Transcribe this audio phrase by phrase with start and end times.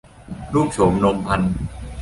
[0.53, 1.41] รูปโฉมโนมพรรณ